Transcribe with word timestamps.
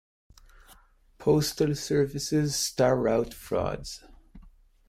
Postal 1.19 1.75
Service's 1.75 2.55
Star 2.55 2.97
Route 2.97 3.35
Frauds. 3.35 4.03